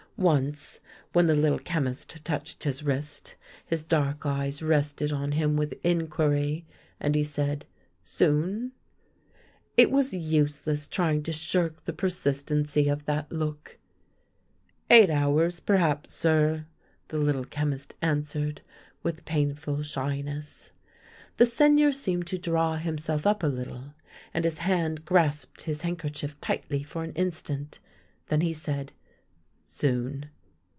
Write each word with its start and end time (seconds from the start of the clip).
Once 0.17 0.79
when 1.13 1.25
the 1.25 1.33
Little 1.33 1.57
Chemist 1.57 2.23
touched 2.23 2.63
his 2.63 2.83
wrist, 2.83 3.33
his 3.65 3.81
THE 3.81 3.95
HOUSE 3.95 4.05
WITH 4.05 4.19
THE 4.21 4.27
TALL 4.27 4.35
PORCH 4.37 4.55
203 4.59 4.59
dark 4.59 4.59
eyes 4.59 4.61
rested 4.61 5.11
on 5.11 5.31
him 5.31 5.57
with 5.57 5.73
inquiry, 5.83 6.65
and 6.99 7.15
he 7.15 7.23
said:" 7.23 7.65
Soon>" 8.03 8.71
It 9.77 9.89
was 9.89 10.13
useless 10.13 10.87
trying 10.87 11.23
to 11.23 11.33
shirk 11.33 11.85
the 11.85 11.93
persistency 11.93 12.87
of 12.87 13.05
that 13.05 13.31
look." 13.31 13.79
Eight 14.91 15.09
hours, 15.09 15.59
perhaps, 15.59 16.13
sir," 16.13 16.67
the 17.07 17.17
Little 17.17 17.45
Chemist 17.45 17.95
answered, 17.99 18.61
with 19.01 19.25
painful 19.25 19.81
shyness. 19.81 20.69
The 21.37 21.47
Seigneur 21.47 21.91
seemed 21.91 22.27
to 22.27 22.37
draw 22.37 22.75
himself 22.77 23.25
up 23.25 23.41
a 23.41 23.47
little, 23.47 23.95
and 24.35 24.45
his 24.45 24.59
hand 24.59 25.03
grasped 25.03 25.63
his 25.63 25.81
handkerchief 25.81 26.39
tightly 26.39 26.83
for 26.83 27.03
an 27.03 27.13
instant; 27.13 27.79
then 28.27 28.41
he 28.41 28.53
said:" 28.53 28.91
Soon. 29.81 30.25